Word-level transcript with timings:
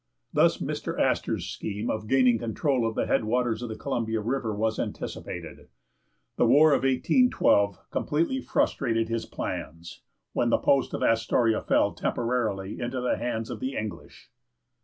Thus 0.33 0.57
Mr. 0.57 0.99
Astor's 0.99 1.45
scheme 1.45 1.91
of 1.91 2.07
gaining 2.07 2.39
control 2.39 2.87
of 2.87 2.95
the 2.95 3.05
head 3.05 3.23
waters 3.23 3.61
of 3.61 3.69
the 3.69 3.75
Columbia 3.75 4.19
River 4.19 4.51
was 4.51 4.79
anticipated. 4.79 5.67
The 6.37 6.47
war 6.47 6.71
of 6.71 6.79
1812 6.81 7.77
completely 7.91 8.41
frustrated 8.41 9.09
his 9.09 9.27
plans, 9.27 10.01
when 10.33 10.49
the 10.49 10.57
post 10.57 10.95
of 10.95 11.03
Astoria 11.03 11.61
fell 11.61 11.93
temporarily 11.93 12.79
into 12.79 12.99
the 12.99 13.17
hands 13.17 13.51
of 13.51 13.59
the 13.59 13.75
English. 13.77 14.31